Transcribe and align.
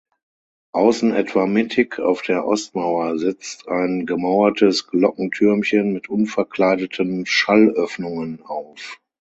Außen 0.71 1.13
etwa 1.13 1.45
mittig 1.45 1.99
auf 1.99 2.23
der 2.23 2.47
Ostmauer 2.47 3.19
setzt 3.19 3.67
ein 3.67 4.07
gemauertes 4.07 4.87
Glockentürmchen 4.87 5.93
mit 5.93 6.09
unverkleideten 6.09 7.27
Schallöffnungen 7.27 8.41
auf. 8.41 8.99